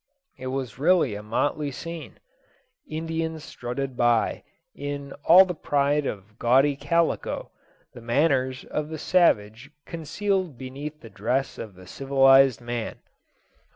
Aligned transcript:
It 0.39 0.47
was 0.47 0.79
really 0.79 1.13
a 1.13 1.21
motley 1.21 1.69
scene. 1.69 2.17
Indians 2.89 3.43
strutted 3.43 3.95
by 3.95 4.41
in 4.73 5.13
all 5.25 5.45
the 5.45 5.53
pride 5.53 6.07
of 6.07 6.39
gaudy 6.39 6.75
calico, 6.75 7.51
the 7.93 8.01
manners 8.01 8.63
of 8.65 8.89
the 8.89 8.97
savage 8.97 9.69
concealed 9.85 10.57
beneath 10.57 11.01
the 11.01 11.09
dress 11.11 11.59
of 11.59 11.75
the 11.75 11.85
civilized 11.85 12.61
man. 12.61 12.97